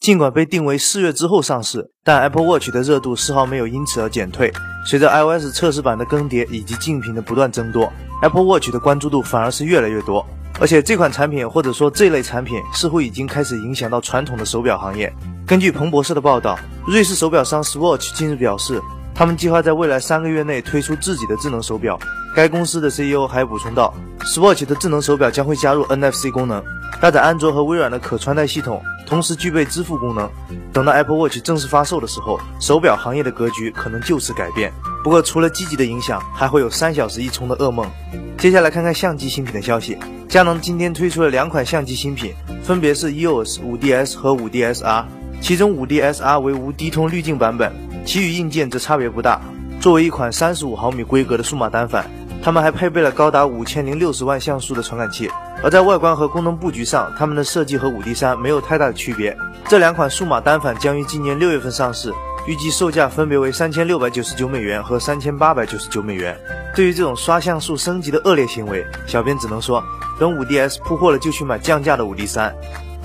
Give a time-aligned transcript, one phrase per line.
[0.00, 4.52] 尽管被定为四月之后上市，但 Apple Watch 的热度丝毫没有因此而减退。
[4.84, 7.92] 随着 iOS 测试版的更迭以及竞品的不断增多
[8.22, 10.26] ，Apple Watch 的关注度反而是越来越多。
[10.58, 15.12] 而且这款产品或者说这类产品似乎已经开始影响到传统的手表行业。
[15.46, 18.80] 根据彭博社的报道，瑞士手表商 Swatch 近日表示，
[19.14, 21.96] 他们计划在未来三个月内推出自己的智能手表。
[22.34, 26.62] 该公司的 CEO 还补充道，Swatch 的智能手表将会加入 NFC 功能，
[27.00, 28.80] 搭载安卓和微软的可穿戴系统。
[29.06, 30.30] 同时具备支付功能。
[30.72, 34.72] 等到 Apple Watch 正式发售的时候，手表行业的格局可能就此改变。
[35.02, 37.90] 不过，除了积极的影响，还会有三小时一充的噩梦。
[38.38, 39.98] 接下来看看相机新品的消息。
[40.28, 45.04] 佳能今天推出了两款相机新品，分别是 EOS 5DS 和 5DSR。
[45.40, 47.72] 其中 5DSR 为无低通滤镜版本，
[48.06, 49.40] 其余硬件则差别不大。
[49.80, 52.04] 作为一款35毫米规格的数码单反，
[52.42, 55.30] 它们还配备了高达五千零六十万像素的传感器。
[55.62, 59.34] 而在外观和功能布局上，它们的设计和五 D 三没有太大的区别。
[59.68, 62.12] 这两款数码单反将于今年六月份上市，
[62.46, 66.38] 预计售价分别为三千六百九十九美元和三千八百九十九美元。
[66.74, 69.82] 对于这种刷像素升级的恶劣行为，小编只能说，
[70.18, 72.54] 等五 DS 铺货了就去买降价的五 D 三。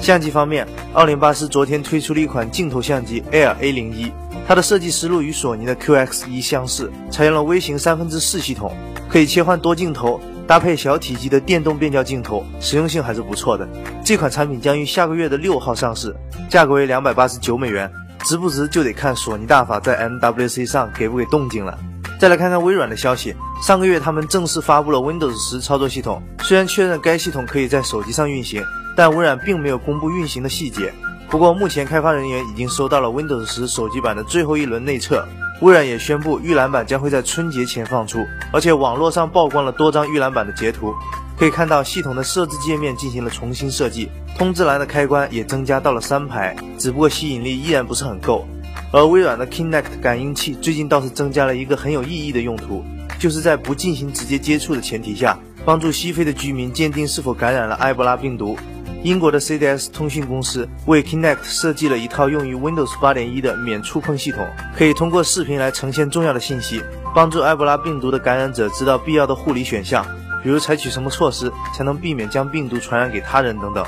[0.01, 4.11] 相机方面，奥林巴斯昨天推出了一款镜头相机 Air A 零一，
[4.47, 8.71] 它的设计思路与索尼的 QX 一相似，采用了微型三分之四系统，
[9.09, 10.19] 可以切换多镜头。
[10.47, 13.67] 搭配小体积的电动变焦镜头，实用性还是不错的。
[14.03, 16.15] 这款产品将于下个月的六号上市，
[16.51, 17.91] 价格为两百八十九美元，
[18.25, 21.79] 值不值就得看索尼大法在 MWC 上给不给动静了。
[22.19, 28.63] 再来看看微软的消息，上个月他们正式发布了 Windows 十操作系统，虽然确认该系统可以在手机上运行，
[28.95, 30.93] 但微软并没有公布运行的细节。
[31.35, 35.27] 不过目前开发人员已经收到了 Windows 十手机版的最后一轮内测。
[35.59, 40.93] 微软也宣布预览版将会在春节前放出，而且网络上曝光了多张预览版的截图，
[41.37, 48.47] 可以看到系统的设置界面进行了重新设计，通知栏的开关也增加到了三排，只不过吸引力依然不是很够。
[48.93, 52.81] 而微软的 Kinect 感应器最近倒是增加了一个很有意义的用途，
[53.19, 58.57] 就是在不进行直接接触的前提下，帮助西非的居民鉴定是否感染了埃博拉病毒。
[59.05, 66.81] 英国的 CDS 通讯公司为 Kinect 设计了一套用于 Windows 8.1的免触碰系统，可以通过视频来呈现重要的信息，
[67.13, 70.03] 帮助埃博拉病毒的感染者知道必要的护理选项，
[70.41, 73.85] 比如采取什么措施才能避免将病毒传染给他人等等。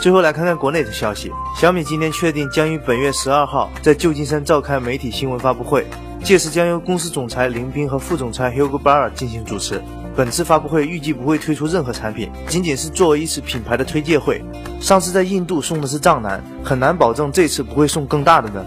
[0.00, 5.86] 最后来看看国内的消息，小米今天确定将于本月十二号在旧金山召开媒体新闻发布会，
[6.24, 9.80] 届时将由公司总裁林斌和副总裁 Hugo Bar 进行主持。
[10.18, 14.42] 本次发布会预计不会推出任何产品，仅仅是作为一次品牌的推介会。
[14.80, 18.64] 上次在印度送的是藏南，很难保证这次不会送更大的呢。